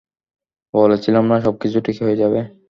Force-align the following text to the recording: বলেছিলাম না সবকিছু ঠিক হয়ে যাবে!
বলেছিলাম 0.73 1.23
না 1.27 1.37
সবকিছু 1.45 1.77
ঠিক 1.85 1.97
হয়ে 2.03 2.19
যাবে! 2.21 2.39